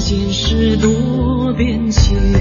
[0.00, 2.39] 心事多变迁。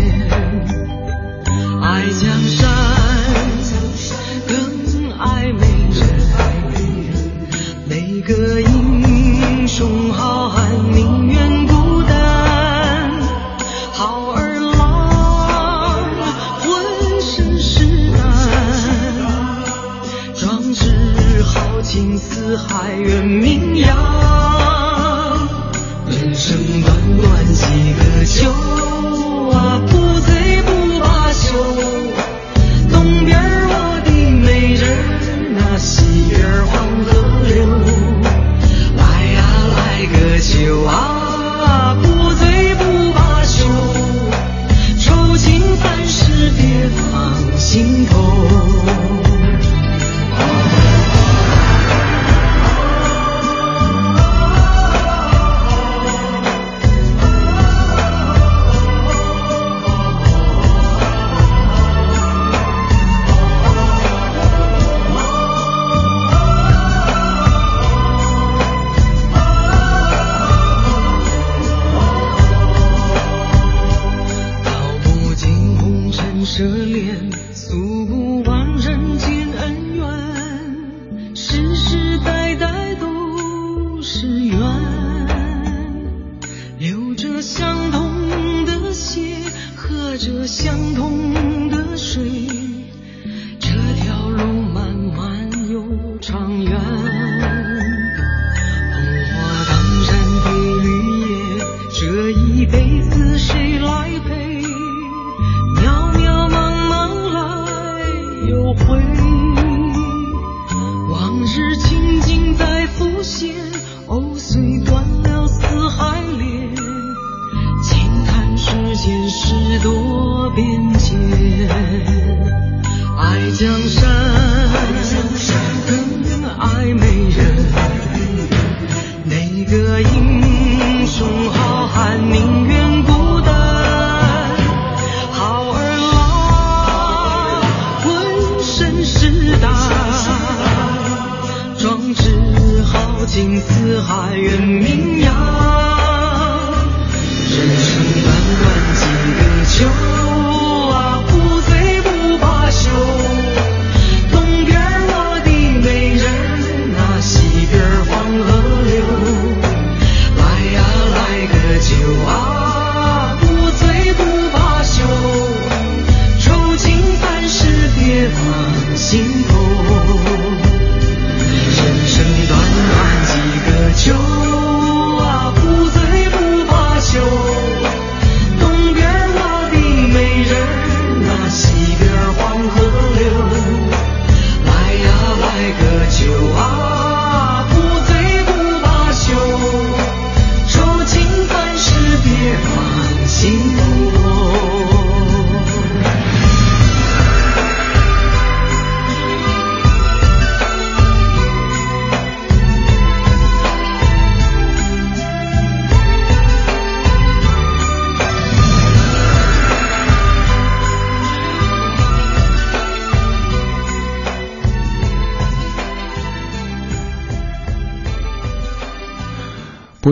[90.32, 92.69] 这相同的水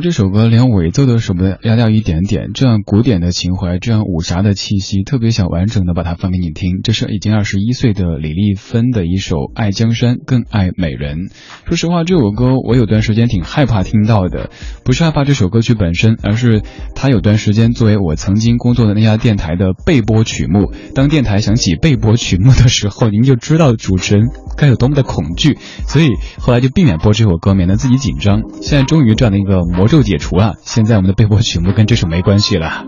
[0.02, 6.82] 这首歌连尾奏都舍不得压掉一点点，这样古典的情怀，这样武侠的气息，特别想完整的把它放给你听。
[6.84, 11.18] 这是已经二十一岁的李丽芬的一首《爱江山更爱美人》。
[11.66, 14.52] 说实话，这首歌我有段时间挺害怕听到的，
[14.84, 16.62] 不是害怕这首歌曲本身，而是
[16.94, 20.72] 它有段时间作为我曾经工作的那家电台的备播曲目。
[20.94, 24.28] 当电台响起备播曲目的时候，您就知道主持人
[24.58, 25.58] 该有多么的恐惧，
[25.88, 28.44] 所以后来就避免播这首歌，免得自己紧张。
[28.62, 29.87] 现在终于这样的一个模。
[29.88, 32.86] 咒解除了，现在我们的背播曲目跟这首没关系了。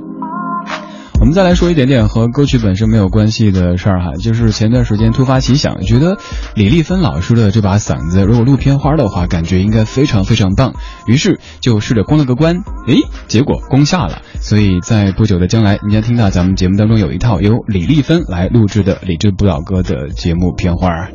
[1.20, 6.18] 我们再来说一点点和歌曲本身没有关系的事儿哈，就是前段时间突发奇想，觉得
[6.56, 10.76] 李丽芬老师的这把嗓子，如果录片花的话，感觉应该非常非常棒。
[11.08, 14.22] 于是就试着关了个关，诶，结果攻下了。
[14.40, 21.10] 所以在不久的将来，您将听到咱们节目当中有一套由李丽芬来录制的理智不老歌的节目片花。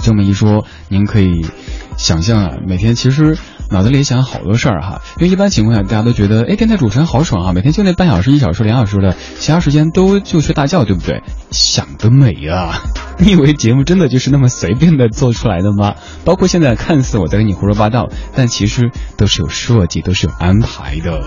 [0.00, 1.46] 这么一说，您可以
[1.96, 3.38] 想象啊，每天其实。
[3.72, 11.22] 脑子里想好多事儿哈，因为一般情况下大家都觉得，哎，电台主持人好爽啊，每天就那半小时、一小时、两小时的，其他时间都就睡大觉，对不对？
[11.50, 12.80] 想得美啊！
[13.18, 15.94] 你 以为节目真的就是那么随便的做出来的吗？
[16.24, 21.20] 包括现在看似我在跟你胡说八道，但其实都是有设计，都是有安排的。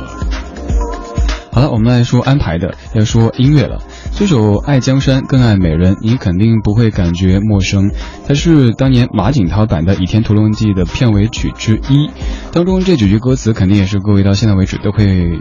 [1.56, 3.82] 好了，我们来说安排的，要说音乐了。
[4.12, 7.92] 这首《爱江山更爱美人》，你肯定不会感觉陌生。
[8.28, 12.10] 它是当年马景涛版的《倚天屠龙记》的片尾曲之一，
[12.52, 15.40] 当中这几句歌词肯定也是各位到现在为止都会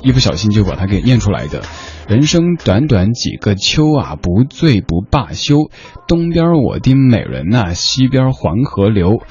[0.00, 1.62] 一不小心就把它给念出来的。
[2.06, 5.72] 人生短短几个秋啊，不醉不罢休。
[6.06, 9.22] 东边我的美人呐，西边黄河流。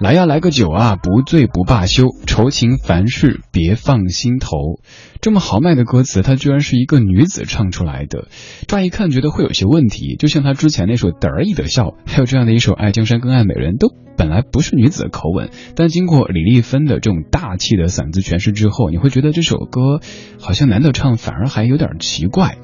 [0.00, 4.80] 来呀，来个酒啊，不醉不罢休，愁情烦事别放心头。
[5.20, 8.26] 这么豪迈的歌词，它居然是一个女子唱出来的，
[8.66, 10.16] 乍一看觉得会有些问题。
[10.18, 20.00] 就像她之前那首得意的笑，还有这样的一首爱江山更爱美人，都本来不是女子的口吻，但经过李丽芬的这种大气的嗓子诠释之后，你会觉得这首歌
[20.40, 22.56] 好像男的唱反而还有点奇怪。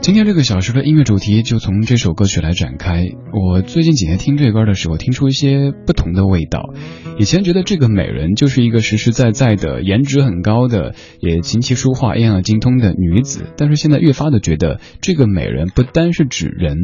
[0.00, 3.04] 今天这个小时的音乐主题就从这首歌曲来展开。
[3.32, 6.72] 我最近几天听这歌的时候，听出一些不同的味道。
[7.18, 16.76] 以前觉得这个美人就是一个实实在在的、颜值很高的、也琴棋书画样样精通的女子，但是现在越发的觉得，这个美人不单是指人，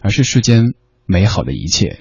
[0.00, 0.74] 而是世间
[1.06, 1.98] 美好的一切。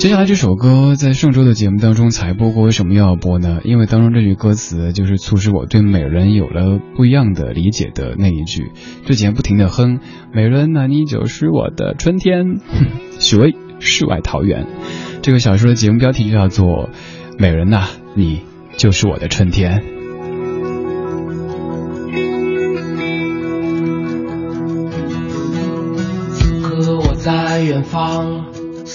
[0.00, 3.60] 接下来这首歌在上周的节目当中才播过，为什么又要播呢？
[3.64, 8.72] 因为当中这句歌词就是促使我对美人有了不一样的理解的那一句。
[9.04, 10.00] 之前不停的哼，
[10.32, 12.60] 美人那你就是我的春天。
[13.20, 14.66] 许巍，世外桃源。
[15.20, 16.66] 这个小说的节目标题就叫做
[17.38, 18.40] 《美人呐，你
[18.78, 19.80] 就是我的春天》。
[26.32, 28.46] 此刻我在远方。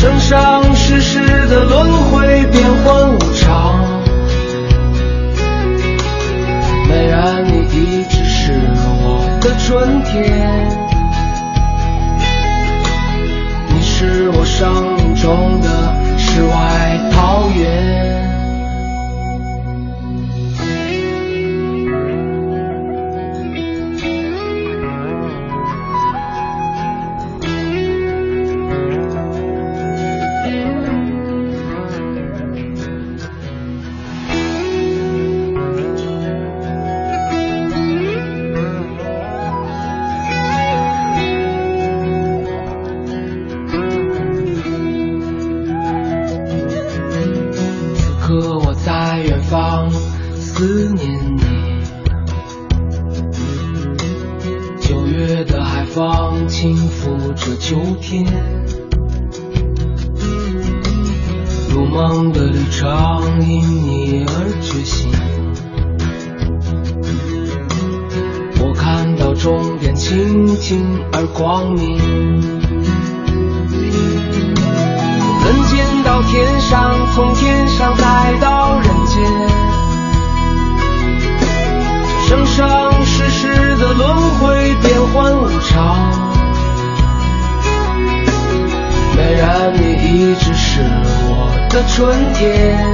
[0.00, 3.78] 生生世世的轮回，变幻无常。
[6.88, 8.54] 美人，你一直是
[9.02, 10.66] 我的春天，
[13.68, 15.68] 你是我生命中的
[16.16, 18.09] 世外桃源。
[70.10, 71.96] 静静而光明。
[75.44, 79.22] 人间到天上，从天上再到人间，
[82.28, 86.10] 这生生世世的轮回变幻无常。
[89.14, 90.80] 虽然你一直是
[91.28, 92.89] 我的春天。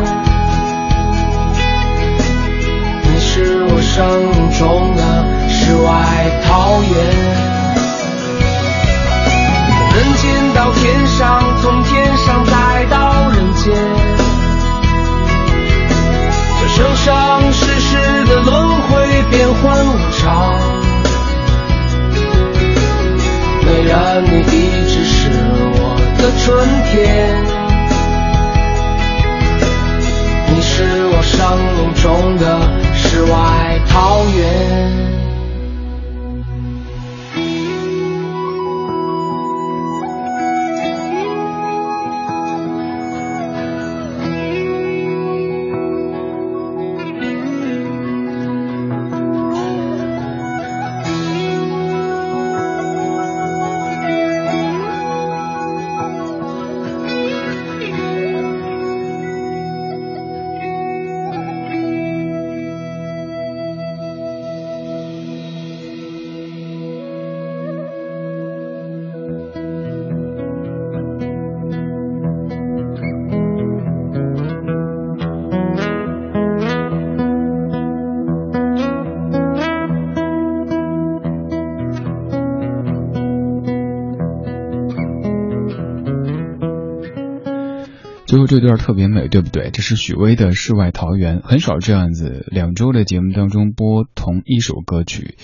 [88.36, 89.70] 最后这段特别美，对不对？
[89.70, 95.36] 这是许巍的《世外桃源》，很少这样子，两周的节目当中播同一首歌曲。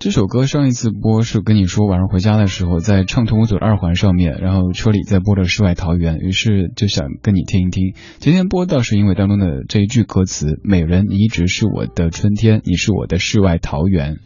[0.00, 7.94] 这首歌上一次播是跟你说晚上回家的时候，在畅通无阻的二环上面，然后车里在播的《世外桃源》，于是就想跟你听一听。
[8.18, 14.16] 今天播倒是因为当中的这一句歌词：“美人，你一直是我的春天，你是我的世外桃源。”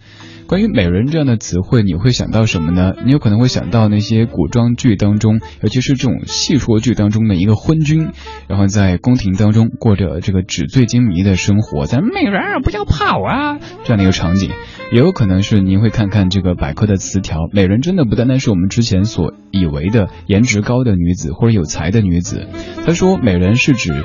[0.47, 2.95] 关于“美人”这样的词汇，你会想到什么呢？
[3.05, 8.11] 你有可能会想到那些古装剧当中，尤其是这种戏说剧当中的一个昏君，
[8.49, 14.51] 然后在宫廷当中过着这个纸醉金迷的生活，在“美人不要跑啊”这样的一个场景。
[14.93, 22.47] 也有可能是您会看看这个百科的词条，“美人”真的不单单是我们之前所以为的颜值高的女子或者有才的女子。
[22.87, 24.05] 他说，“美人”是指。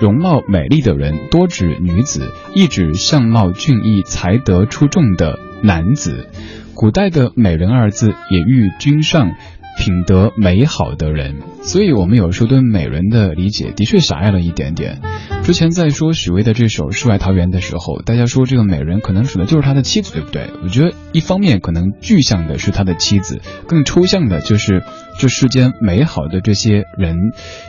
[0.00, 6.28] 容貌美丽的人，多指女子，亦指相貌俊逸、才德出众的男子。
[6.74, 9.32] 古代的“美人”二字也喻君上。
[9.80, 15.00] 品德美好的人，所以我们有时候对美人的理解的确狭隘了一点点。
[15.44, 20.50] 之前在说许巍的这首《世外桃源》的时候，大家说这个美人可能指的就是他的妻子，对不对？
[20.64, 24.82] 我觉得一方面可能具象的是他的妻子，更抽象的就是
[25.18, 27.16] 这世间美好的这些人，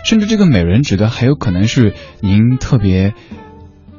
[0.05, 3.15] 甚至这个美人指的还有可能是您特别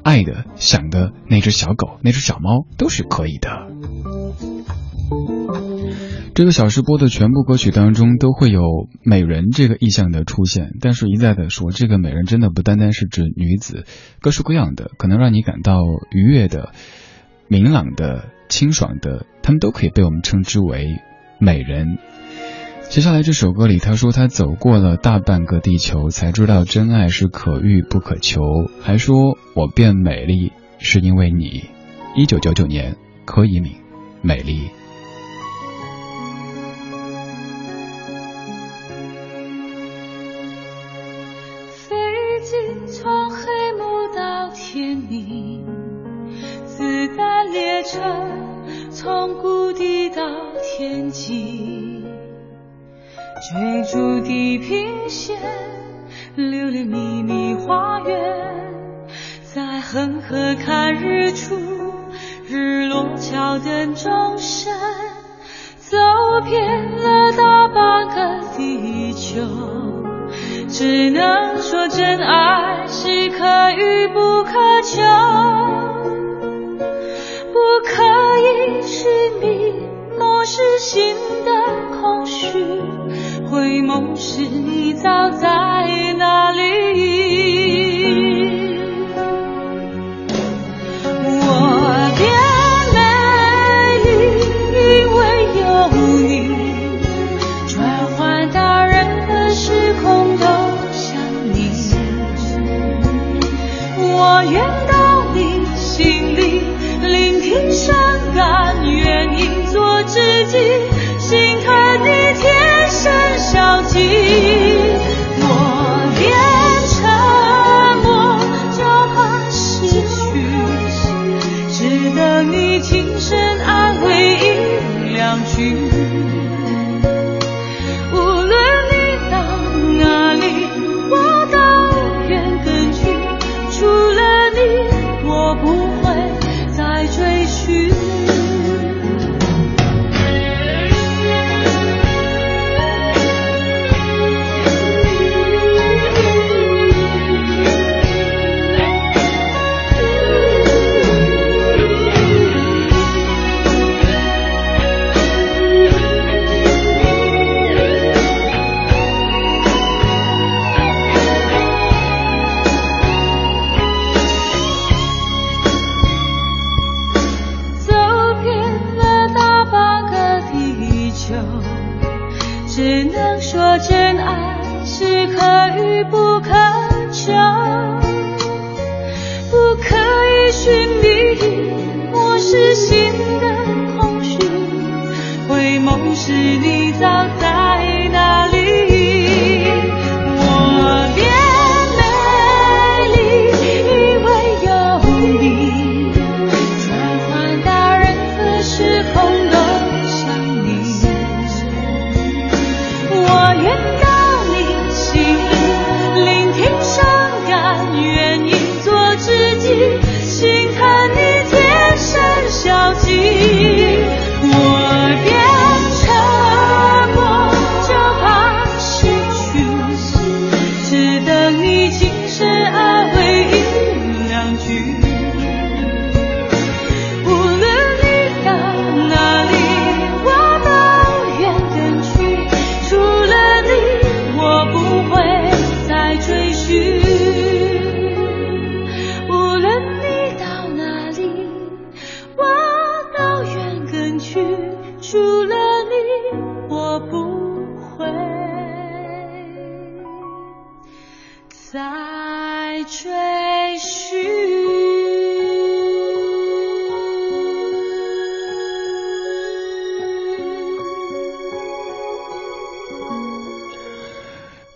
[0.05, 3.51] 爱的、想的那只小狗、那只小猫，都是可以的。
[6.33, 8.63] 这个小时播的全部歌曲当中都会有
[9.03, 13.85] 美人这个意象的出现，但是一再的说，这个美人真的不单单是指女子，
[14.21, 16.73] 各式各样的，可能让你感到愉悦的、
[17.49, 20.87] 明朗的、清爽的，他们都可以被我们称之为
[21.41, 21.99] 美人。
[22.91, 28.43] 接下来这首歌里，他说他走过了大半个地球，才知道真爱是可遇不可求，
[28.83, 31.67] 还说我变美丽是因为你。
[32.17, 33.75] 一九九九年，柯以敏，
[34.23, 34.69] 美丽。
[41.69, 43.47] 飞机从黑
[43.79, 45.65] 幕到天明，
[46.67, 48.01] 子弹列车
[48.91, 50.25] 从谷底到
[50.77, 52.00] 天际，
[53.51, 55.37] 追逐地平线，
[56.37, 58.17] 留恋秘密花园，
[59.43, 61.57] 在恒河看日出，
[62.49, 64.73] 日落桥等钟声，
[65.79, 65.97] 走
[66.45, 69.43] 遍了大半个地球，
[70.69, 75.03] 只能说真爱是可遇不可求。
[77.53, 78.05] 不可
[78.39, 79.75] 以寻觅，
[80.17, 81.51] 漠视心的
[82.01, 82.81] 空虚。
[83.51, 87.90] 回眸时，你早在哪里？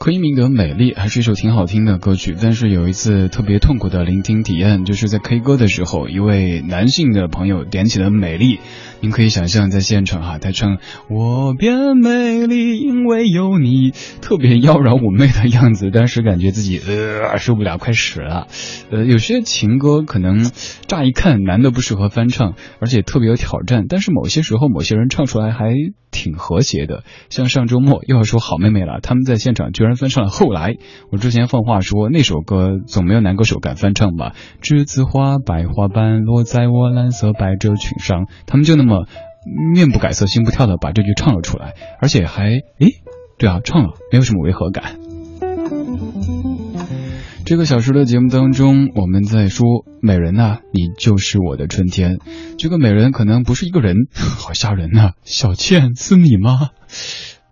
[0.04, 8.56] 昆明的美丽还是一首挺好听的歌曲，但是有一次特别痛苦的聆听体验，就是在 K 歌的时候，一位男性的朋友点起了《美丽》，
[9.00, 10.76] 您可以想象在现场哈，他唱
[11.08, 18.46] 我变美丽，因为有你，特别妖娆妩媚的样子，当时感觉自己呃受不了，快死了。
[18.90, 20.50] 呃，有些情歌可能
[20.86, 25.72] 乍一看男的不适合翻唱，而且特别有挑战，但是某些时候某些人唱出来还
[26.10, 29.93] 挺和谐的，像上周末又要说好妹妹了，他们在现场居然。
[29.96, 30.76] 翻唱了后来，
[31.10, 34.34] 我之前放话说那首歌总没有男歌手敢翻唱吧？
[34.62, 39.06] 栀子花白花瓣落在我蓝色百褶裙上，他们就那么
[39.74, 43.00] 面不改色心不跳的把这句唱了出来，而且还诶，
[43.38, 44.96] 对啊，唱了没有什么违和感。
[47.46, 49.66] 这个小时的节目当中，我们在说
[50.00, 52.16] 美人呐，你就是我的春天。
[52.56, 55.10] 这个美人可能不是一个人，好吓人呐！
[55.24, 56.70] 小倩是你吗？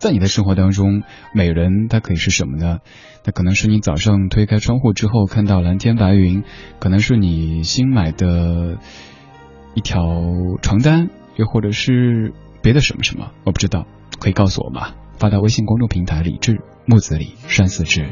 [0.03, 2.79] 在你的生活当中，美人她可以是什么呢？
[3.25, 6.43] 那可能是你早上推开窗户之后看到蓝天白云，
[6.81, 8.79] 可能是你新买的
[9.75, 10.03] 一条
[10.61, 13.87] 床单，又或者是别的什么什么，我不知道，
[14.19, 14.89] 可以告诉我吗？
[15.21, 18.05] 发到微信公众平台李智木子李山四志。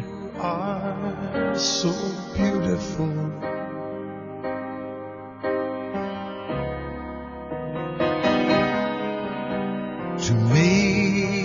[2.37, 2.79] Can't you
[10.19, 11.40] see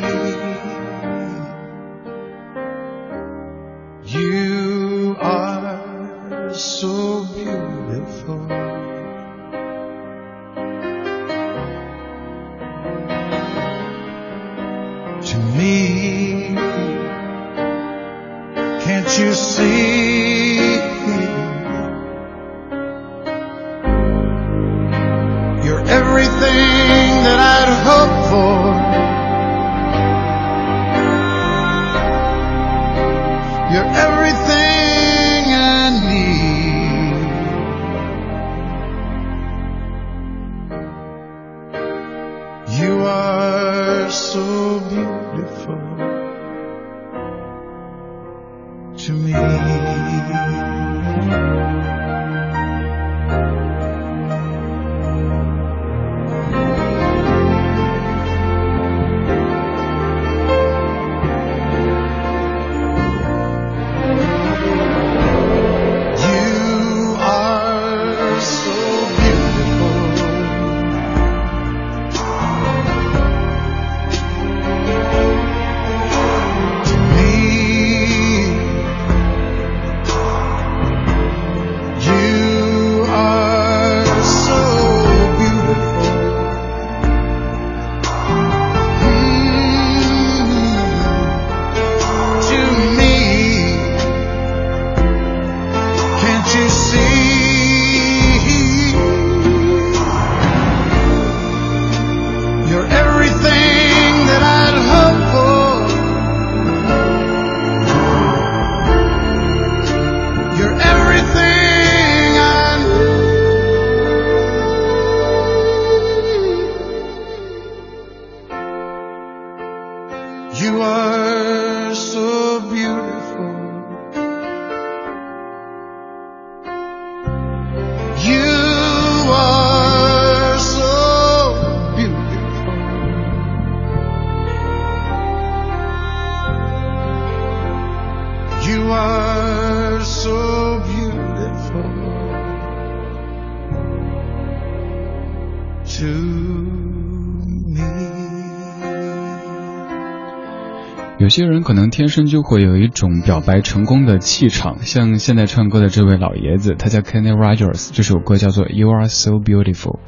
[151.26, 160.02] 有些人可能天生就会有一种表白成功的气场，像现在唱歌的这位老爷子，他叫 Kenny Rogers，这首歌叫做 You Are So Beautiful。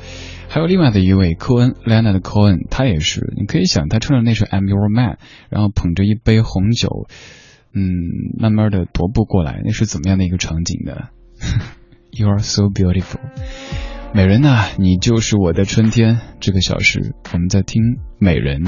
[0.48, 5.18] 还有另外的一位科恩，Leonard Cohen，他也是，你可以想他唱的那首 I'm Your Man，
[5.50, 7.08] 然后捧着一杯红酒，
[7.74, 7.82] 嗯，
[8.38, 11.08] 慢慢的踱步过来，那是怎么样的一个场景呢？
[12.14, 13.22] You Are So Beautiful。
[14.14, 16.20] 美人呐，你就是我的春天。
[16.40, 17.82] 这个小时我们在听
[18.20, 18.64] 美人，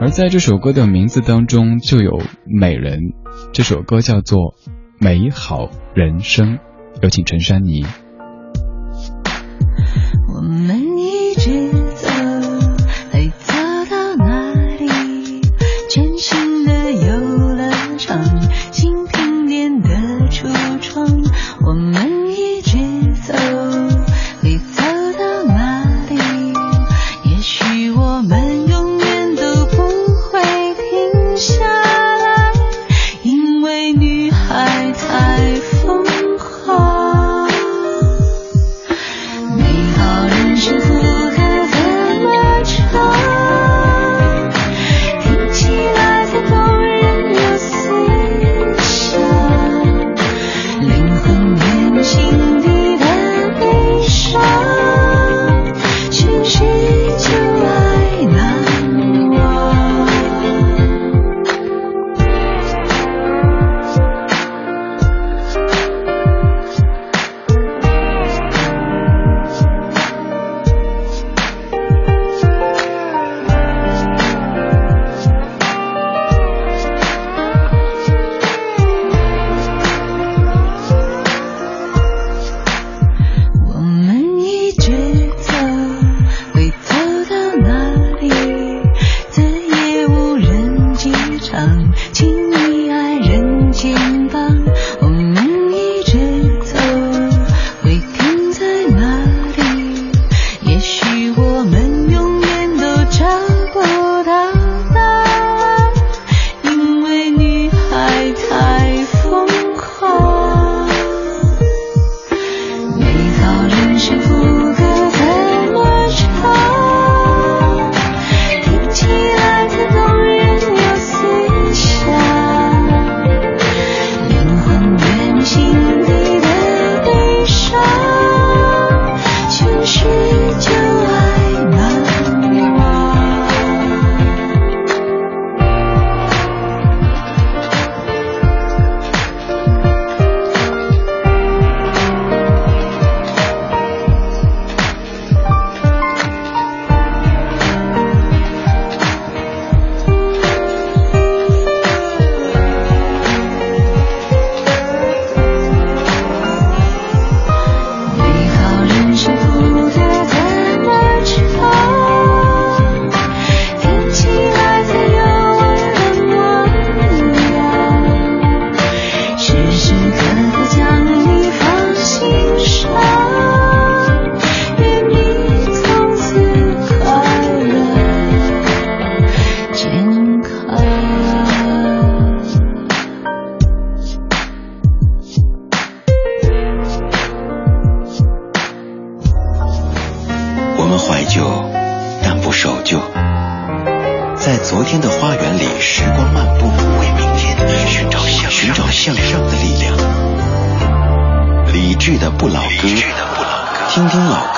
[0.00, 3.12] 而在这首歌的名字当中就有美人。
[3.52, 4.38] 这首歌叫做
[4.98, 6.56] 《美好人生》，
[7.02, 7.84] 有请陈珊妮。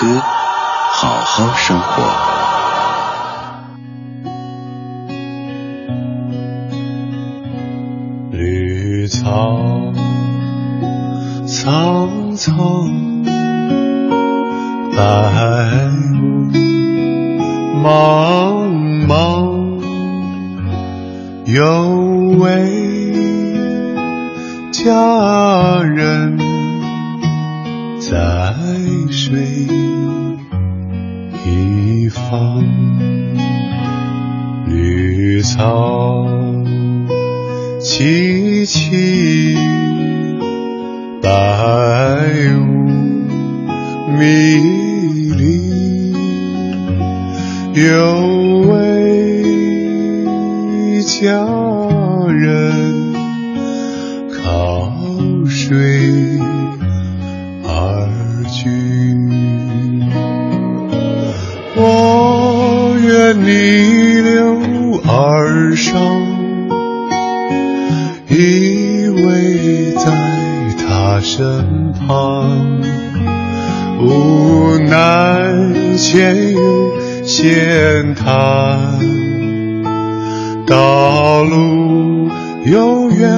[0.00, 0.06] 歌，
[0.94, 2.02] 好好生活。
[8.30, 9.92] 绿草
[11.46, 13.24] 苍苍，
[14.96, 15.02] 白
[16.14, 16.48] 雾
[17.82, 19.82] 茫茫，
[21.44, 21.88] 有
[22.38, 23.12] 位
[24.72, 26.38] 佳人
[28.00, 28.54] 在
[29.10, 29.89] 水。
[31.44, 32.62] 一方
[34.66, 36.26] 绿草
[37.80, 39.56] 萋萋
[41.22, 41.30] 白
[42.58, 42.88] 雾
[44.18, 44.24] 迷
[45.36, 46.12] 离
[47.74, 47.88] 有
[48.68, 48.89] 位
[63.42, 65.92] 逆流而上，
[68.28, 70.04] 依偎在
[70.78, 72.80] 他身旁，
[74.00, 76.60] 无奈前缘
[77.24, 79.00] 险滩，
[80.66, 82.30] 道路
[82.64, 83.28] 又远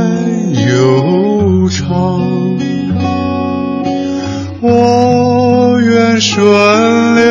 [0.68, 2.58] 又长。
[4.60, 6.44] 我愿顺
[7.16, 7.22] 流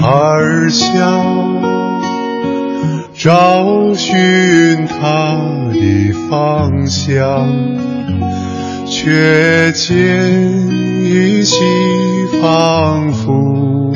[0.00, 1.73] 而下。
[3.24, 7.48] 找寻他的方向，
[8.86, 10.68] 却见
[11.02, 11.56] 依稀
[12.42, 13.94] 仿佛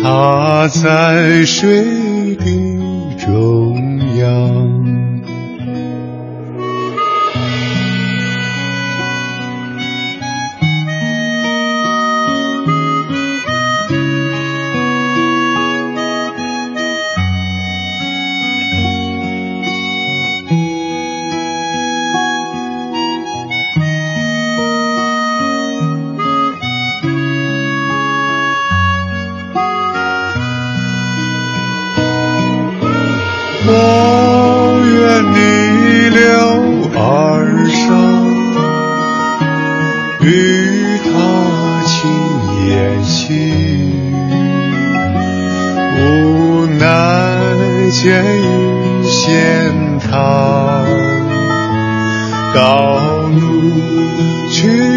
[0.00, 2.44] 他在水的
[3.26, 3.57] 中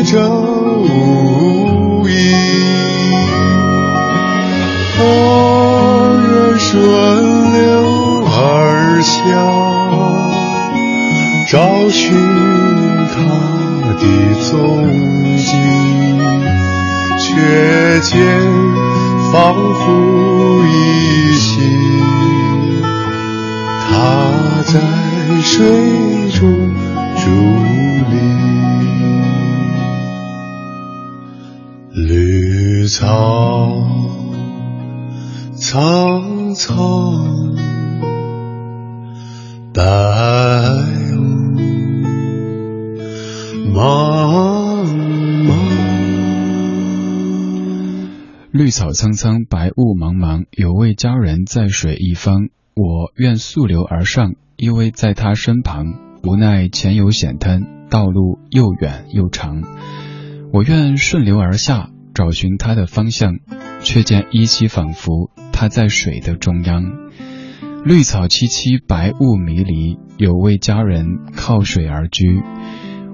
[0.04, 2.34] 这无疑
[5.00, 5.04] 我
[6.26, 6.72] 愿顺
[7.54, 7.62] 流
[8.26, 9.12] 而下
[11.48, 12.12] 找寻
[13.14, 13.16] 他
[14.00, 14.04] 的
[14.50, 15.52] 踪迹
[17.20, 18.12] 却见
[19.32, 21.62] 仿佛依稀
[23.88, 24.80] 他在
[25.44, 26.11] 水。
[48.94, 52.50] 苍苍，白雾茫茫，有位佳人在水一方。
[52.74, 55.86] 我愿溯流而上，依偎在他身旁。
[56.24, 59.62] 无奈前有险滩，道路又远又长。
[60.54, 63.40] 我愿顺流而下，找寻他的方向，
[63.82, 66.84] 却见依稀仿佛他在水的中央。
[67.84, 72.42] 绿草萋萋，白雾迷离，有位佳人靠水而居。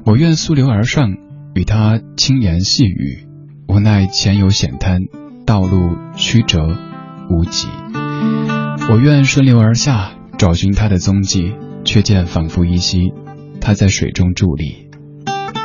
[0.05, 1.15] 我愿溯流而上，
[1.55, 3.25] 与他轻言细语。
[3.69, 5.01] 无奈前有险滩。
[5.47, 6.60] 道路曲折
[7.29, 7.69] 无极，
[8.89, 11.55] 我愿顺流而下，找寻他的踪迹，
[11.86, 13.13] 却见仿佛依稀，
[13.62, 14.89] 他在水中伫立。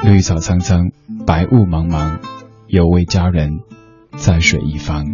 [0.05, 0.93] 绿草苍苍，
[1.27, 2.21] 白雾茫茫，
[2.69, 3.59] 有位佳人
[4.17, 5.05] 在水一方。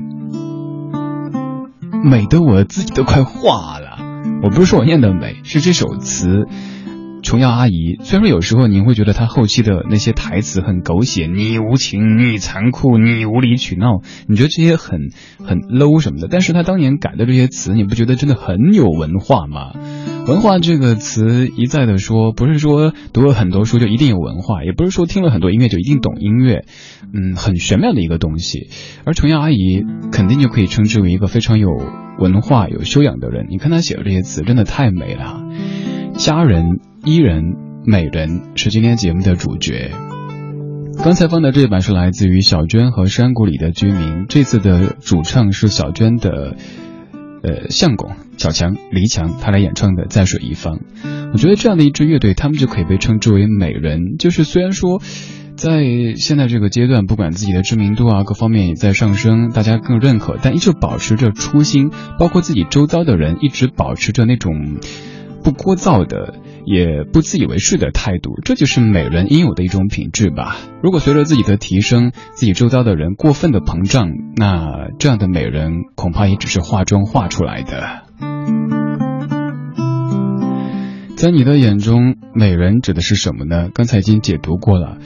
[2.05, 3.97] 美得我自己都快化了。
[4.43, 6.47] 我不是说我念的美，是这首词。
[7.23, 15.11] 琼瑶阿姨，虽然说有时候您会觉得她后期的那些台词很狗血，你无情，你残酷，你无理取闹，你觉得这些很
[15.45, 19.73] 很 low 什么的，但是她当年改的这些词，你不觉得真的很有文化吗？
[20.27, 26.65] 文化这个词一再的说，不是说读了很多书就一定有文化，也不是说听了很多音乐就一定懂音乐，
[27.13, 28.69] 嗯，很玄妙的一个东西。
[29.05, 31.71] 而琼瑶阿姨肯定就可以称之为一个非常有
[32.19, 33.47] 文化、有修养的人。
[33.49, 35.43] 你看她写的这些词，真的太美了，
[36.19, 36.81] 佳人。
[37.05, 37.55] 伊人
[37.87, 39.93] 美人是今天节目的主角。
[41.03, 46.57] 刚才放的这一版是来自于小娟和山谷里的居民，这次的主唱是小娟的
[47.45, 50.79] 呃相公小强黎强，他来演唱的《在水一方》。
[51.33, 54.17] 我觉得这样的一支乐队，他们就可以被称之为美人。
[54.19, 55.01] 就是虽然说
[55.57, 55.85] 在
[56.17, 64.79] 现在这个阶段，不管自己的知名度啊各方面也在上升，大家更认可，但依旧保持着初心，包括自己周遭的人一直保持着那种
[65.43, 66.35] 不聒噪的。
[66.71, 70.55] 也不自以为是的态度，这就是美人应有的一种品质吧。
[70.83, 78.03] 如果随着自己的提升，自己周遭的人过分的膨胀，那这样的美人恐怕也只是化妆化出来的。
[81.17, 83.71] 在你的眼中，美人指的是什么呢？
[83.73, 84.99] 刚才已经解读过了，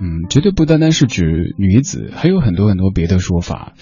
[0.00, 3.74] 嗯，绝对不单单是指女子，还有很多很多别的说法。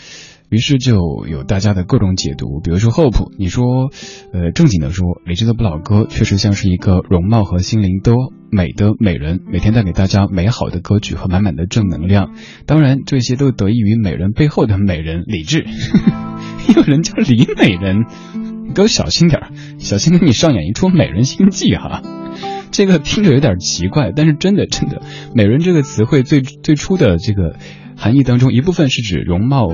[0.50, 3.90] 于是就有大家的各种解读，比如说 Hope，你说，
[4.32, 8.14] 呃，正经的说，李志的不老歌确实像是一个容貌和心灵都
[8.50, 12.32] 美的美人，每天带给大家美好的歌曲和满满的正能量。
[12.64, 15.66] 当然，这些都得益于美人背后的美人李志。
[16.74, 18.06] 有人叫李美人，
[18.66, 19.42] 你给我小心点
[19.78, 22.02] 小心给你上演一出美人心计哈。
[22.70, 25.02] 这个听着有点奇怪，但是真的真的，
[25.34, 27.56] 美人这个词汇最最初的这个
[27.96, 29.68] 含义当中，一部分是指容貌。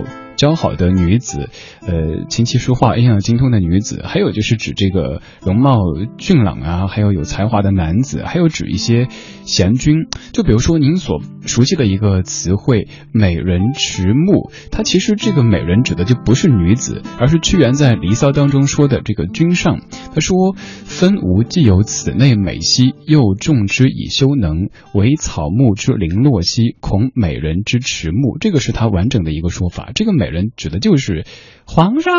[0.44, 1.48] 姣好的女子，
[1.86, 5.78] 呃，琴棋书画样样精通的女子，还有就是指这个容貌
[6.18, 9.08] 俊朗啊，还有有才华的男子，还有指一些
[9.46, 10.06] 贤君。
[10.34, 19.80] 就比如说您所熟悉的一个词汇“美人迟暮”，它其实这个美人指的就不是女子，而是屈原在《离骚》当中说的这个君上。
[20.14, 20.52] 他说
[20.84, 29.90] ：“分吾既有此内美兮，又众之以修能，惟草木之零落兮，恐美人之迟暮。”这个是他完整的一个说法。
[29.94, 30.33] 这个美。
[30.34, 31.24] 人指的就是
[31.64, 32.12] 皇上，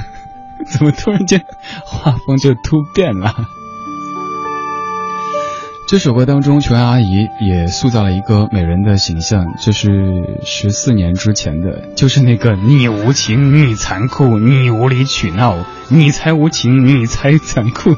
[0.70, 1.42] 怎么突然间
[1.84, 3.34] 画风就突变了？
[5.86, 15.56] 这首歌当中，琼瑶阿姨也塑造了一个美人的形象，就是十四年之前的，就是那个你无情，你残酷，你无理取闹，
[15.88, 17.94] 你才无情，你才残酷，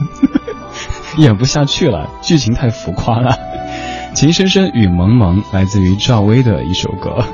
[1.16, 3.38] 演不下去了，剧情太浮夸了。
[4.14, 7.24] 情深深雨蒙蒙，来自于赵薇的一首歌。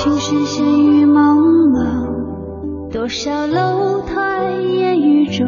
[0.00, 1.36] 情深深雨蒙
[1.72, 5.44] 蒙，多少楼台烟雨中。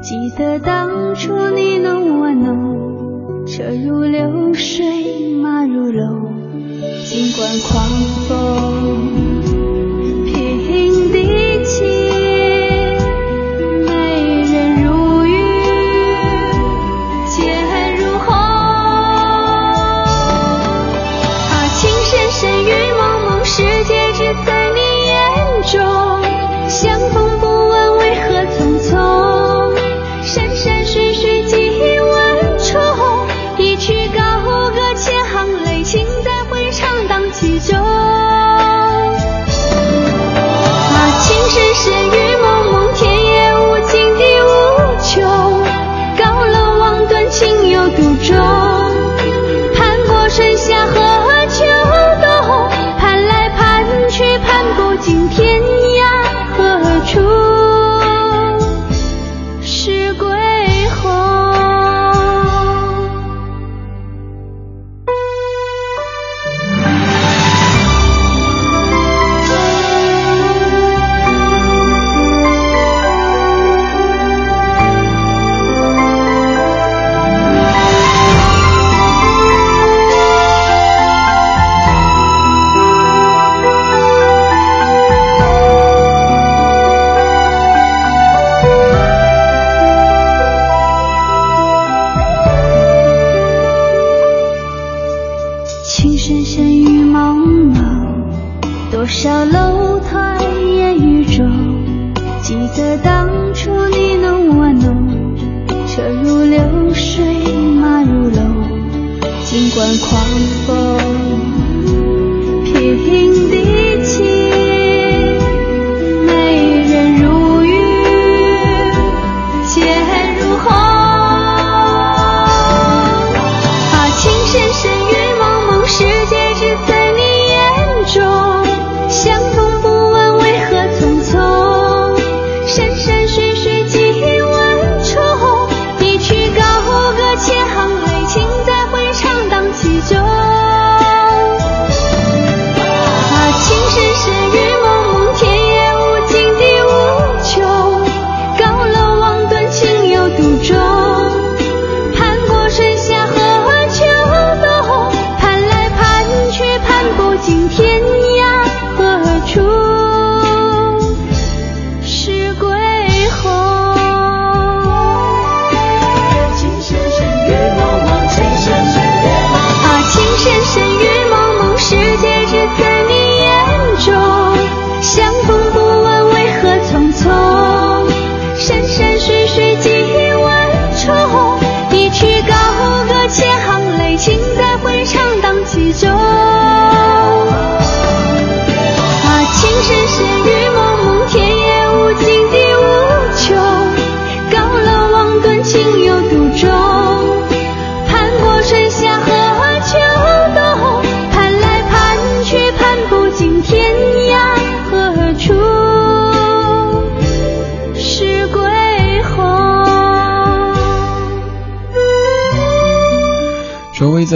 [0.00, 6.38] 记得当初你侬我侬，车如流水马如龙。
[7.04, 7.84] 尽管狂
[8.28, 9.27] 风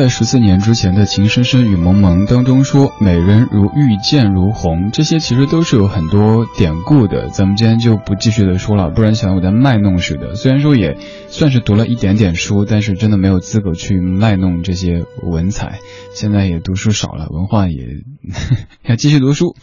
[0.02, 10.34] 在十四年之前的《情深深雨蒙蒙》当中说：“美人如玉，剑如虹。”这些其实都是有很多典故的，咱们今天就不继续的说了，不然想我在卖弄似的。
[10.34, 10.96] 虽然说也
[11.28, 15.78] 算是读了一点点书，但是真的没有资格去卖弄这些文采。
[16.16, 17.86] 现在也读书少了，文化也
[18.82, 19.54] 要继续读书。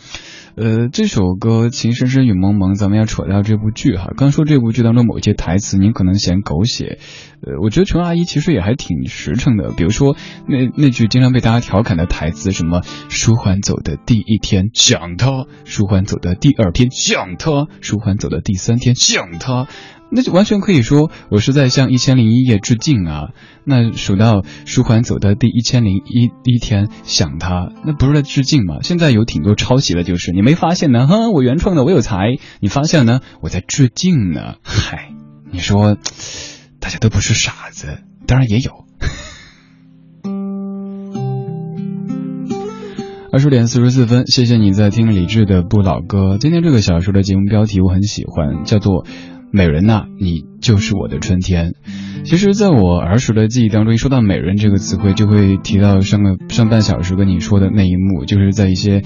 [0.55, 4.11] 呃，这首歌《情深深雨蒙蒙》，咱们要扯到这部剧哈。
[4.17, 6.99] 刚说这部剧当中某些台词，您可能嫌狗血，
[7.41, 9.71] 呃，我觉得琼阿姨其实也还挺实诚的。
[9.71, 19.67] 比如说那那句经常被大家调侃的台词，什么“舒缓走的第一天想他，舒缓走的第二天想他，舒缓走的第三天想他”。
[20.11, 23.29] 那就完全可以说，我是在向《一千零一夜》致敬啊！
[23.63, 28.79] 那数到舒缓走的第一千零一一天，想他，那不是在致敬吗？
[28.81, 31.05] 现在有挺多抄袭的，就是你没发现呢？
[31.05, 32.37] 哈，我原创的，我有才。
[32.59, 33.19] 你发现呢？
[33.41, 34.55] 我在致敬呢。
[34.63, 35.11] 嗨，
[35.51, 35.95] 你说，
[36.79, 38.85] 大家都不是傻子，当然也有。
[43.31, 46.35] 二十点四十四分，谢谢你在听李志的《不老歌》。
[46.39, 49.05] 今天这个小说的节目标题我很喜欢，叫做。
[49.51, 51.73] 美人呐，你就是我的春天。
[52.23, 59.01] 其实，在我儿时的记忆当中，一说到美人这个词汇，就会提到上个上半小时跟你说的那一幕，就是在一些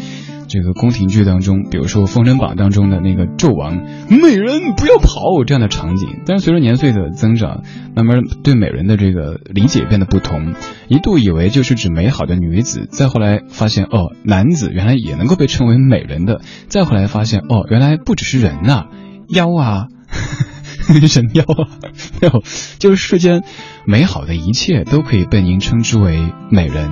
[0.47, 3.75] 这个宫廷剧当中，比如说《封神榜》当中的那个纣王，
[4.09, 6.09] 美人不要跑这样的场景。
[6.25, 7.61] 但是随着年岁的增长，
[7.95, 10.55] 慢慢对美人的这个理解变得不同。
[10.87, 16.41] 一度以为就是指美好的女子，再后来发现哦，男子原来也能够被称为美人的。
[16.67, 18.87] 再后来发现哦，原来不只是人呐，
[19.29, 19.87] 妖啊。
[21.07, 21.79] 神妖啊，
[22.21, 22.43] 没有，
[22.77, 23.43] 就是世间
[23.87, 26.89] 美好的一切都可以被您称之为美人。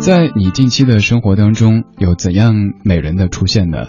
[0.00, 3.86] 在你近期的生活当中，有怎样美人的出现呢？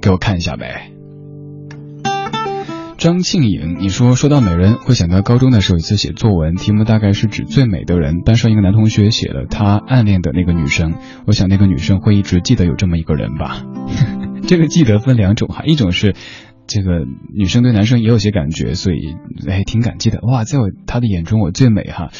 [0.00, 0.92] 给我看一下呗。
[2.96, 8.22] 张庆颖，你说说到美人，会想到高中的时候一次写作文，题目大概是指最美的人。
[8.24, 10.94] 班上一个男同学写了他暗恋的那个女生，
[11.26, 13.62] 我想那个女生会一直记得有这么一个人吧。
[14.46, 16.14] 这个记得分两种哈，一种是。
[16.68, 19.16] 这个女生对男生也有些感觉，所以
[19.48, 22.10] 哎挺感激的哇，在我他的眼中我最美哈。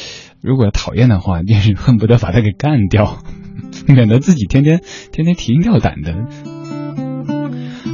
[0.41, 3.19] 如果讨厌的话，便是恨不得把他给干掉，
[3.87, 4.81] 免得自己天天
[5.11, 6.25] 天天提心吊胆的。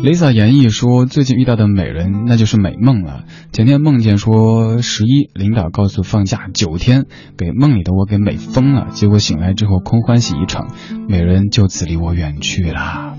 [0.04, 3.24] Lisa 言绎说，最近遇到的美人那就是美梦了。
[3.52, 7.06] 前天梦见说十一领导告诉放假九天，
[7.38, 8.90] 给梦里的我给美疯了。
[8.92, 10.68] 结果醒来之后空欢喜一场，
[11.10, 13.18] 美人就此离我远去了。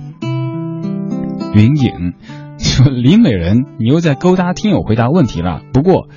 [1.54, 2.14] 云影。
[2.76, 5.62] 说李美人，你又在勾搭听友回答问题了。
[5.72, 6.08] 不过，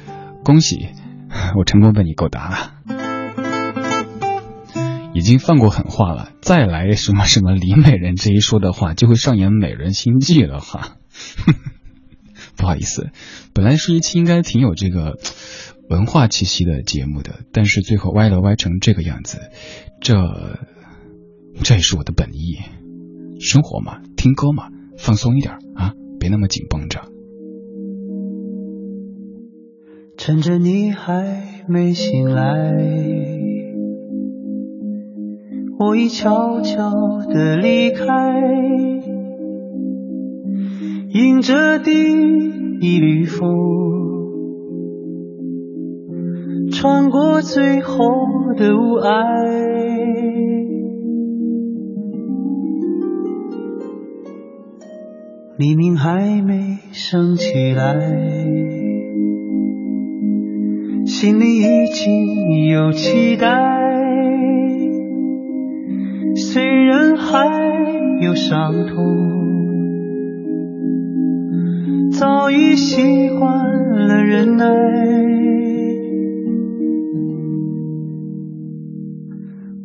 [0.43, 0.89] 恭喜，
[1.58, 2.74] 我成功被你勾搭了，
[5.14, 6.32] 已经放过狠话了。
[6.41, 10.97] 再来什么什么李美人这一说的话，就会上演美人心计了哈。
[12.58, 13.12] 不好意思，
[13.54, 15.18] 本来是一期应该挺有这个
[15.89, 19.39] 文化气息的节目的，但是最后歪了歪成这个样子，
[20.02, 20.58] 这
[21.64, 22.58] 这也是我的本意。
[23.39, 25.93] 生活嘛，听歌嘛，放松一点啊。
[26.20, 26.99] 别那么紧绷着。
[30.17, 32.76] 趁着你还没醒来，
[35.80, 36.91] 我已悄悄
[37.30, 38.05] 地离开，
[41.13, 41.91] 迎着第
[42.82, 43.49] 一缕风，
[46.70, 48.03] 穿过最后
[48.57, 50.59] 的雾霭。
[55.60, 57.99] 黎明还没升起来，
[61.05, 63.47] 心里已经有期待。
[66.38, 67.45] 虽然还
[68.22, 69.18] 有伤痛，
[72.14, 73.51] 早已习惯
[74.07, 74.66] 了忍耐。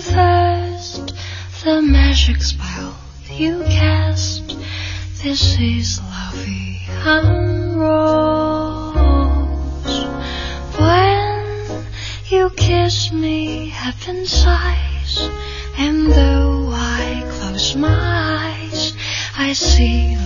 [0.00, 1.14] first
[1.64, 2.96] the magic spell
[3.30, 4.56] you cast.
[5.22, 8.94] This is lovey and rose.
[10.78, 11.84] When
[12.26, 15.28] you kiss me, heaven sighs,
[15.76, 18.92] and though I close my eyes,
[19.36, 20.17] I see.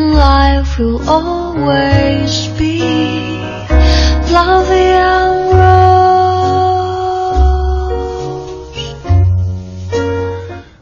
[0.00, 2.80] life will always be
[4.32, 4.94] lovely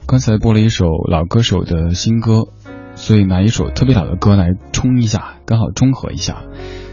[0.06, 2.48] 刚才播了一首老歌手的新歌
[2.94, 6.44] 所以拿一首特别老的歌来冲一下刚好中和一下。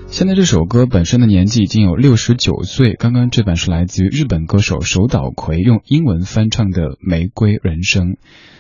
[0.08, 8.18] 现在这首歌本身的年纪已经有六十九岁刚刚这版是来自于日本歌手手岛葵用英文翻唱的玫瑰人生。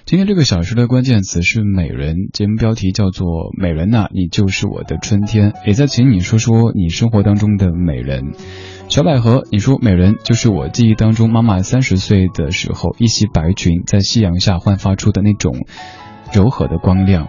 [0.10, 3.28] 今天这个小时的关键词是美人，节目标题叫做
[3.62, 8.34] 《美人呐，你就是我的春天》，也在请你说说你生活当中的美人。
[8.88, 15.54] 小百合，你说美人就是我记忆当中妈妈三十岁的时候一袭白裙在夕阳下焕发出的那种
[16.34, 17.28] 柔和的光亮。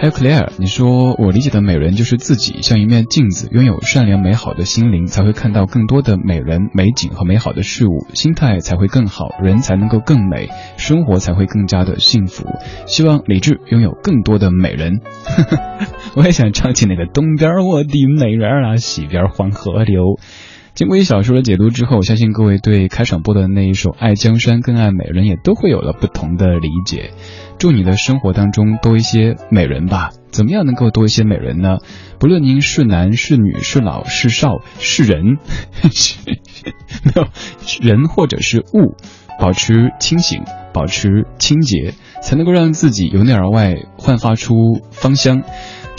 [0.00, 12.46] 还有 Claire，你说我理解的美人就是自己像一面镜子，拥有善良美好的心灵，才会看到更多的美人、美景和美好的事物，心态才会更好，人才能够更美，生活才会更加的幸福。
[12.86, 15.00] 希望李志拥有更多的美人。
[16.16, 20.18] 我也想唱起那个东边我的美人啊，西边黄河流。
[20.80, 27.10] 经过一小说的解读之后，我相信各位对开场播的那一首《爱江山更爱美人》也都会有了不同的理解。
[27.58, 30.08] 祝你的生活当中多一些美人吧。
[30.30, 31.80] 怎么样能够多一些美人呢？
[32.18, 35.36] 不论您是男是女是老是少是人，
[37.04, 37.26] 没有
[37.82, 38.96] 人或者是物，
[39.38, 44.54] 保持清醒，保持清洁，才能够让自己由内而外焕发出
[44.92, 45.42] 芳香。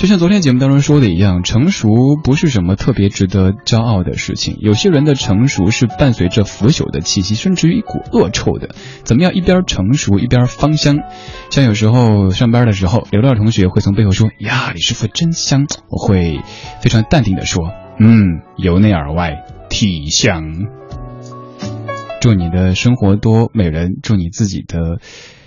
[0.01, 1.87] 就像昨天节目当中说的一样，成熟
[2.23, 4.57] 不是什么特别值得骄傲的事情。
[4.59, 8.73] 有些人的成熟是伴随着腐朽的气息，甚至于一股恶臭的。
[9.03, 10.97] 怎么样，一边成熟一边芳香？
[11.51, 16.39] 像有时候上班的时候，刘乐同学会从背后说：“呀，李师傅真香。”我会
[16.81, 17.69] 非常淡定的说
[18.01, 20.41] ：“嗯，由内而外，体香。”
[22.21, 24.97] 祝你的生活多美人，祝你自己的。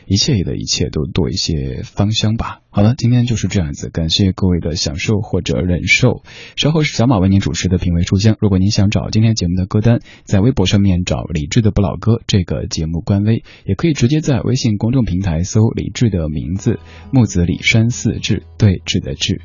[0.07, 2.61] 一切的一切都多一些芳香吧。
[2.71, 6.23] 好了，今天就是这样子，感谢各位的享受或者忍受。
[6.57, 8.37] 稍后是小马为您主持的品味书香。
[8.41, 16.81] 如果您想找今天节目的歌单，在微博上面找李志的不老歌这个节目官微，也可以直接在微信公众平台搜李志的名字
[17.13, 19.41] 木子李山四志，对志的志。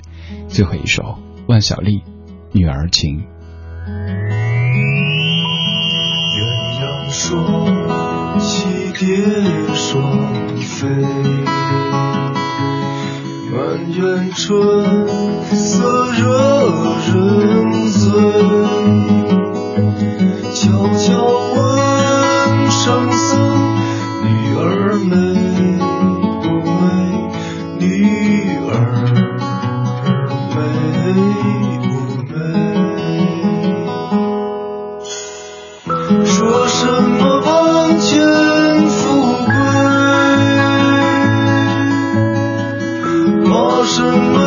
[0.48, 2.00] 最后一首万晓利
[2.52, 3.20] 《女儿情》。
[6.36, 6.46] 鸳
[6.80, 7.99] 鸯双
[9.00, 9.16] 蝶
[9.76, 10.90] 双飞
[13.50, 14.86] 满园春
[15.56, 16.26] 色惹
[17.08, 18.12] 人醉
[20.54, 21.08] 悄悄
[21.56, 23.40] 问圣僧
[24.22, 24.28] 女
[24.58, 25.29] 儿美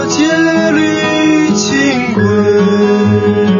[0.08, 0.26] 借
[0.70, 3.51] 缕清辉。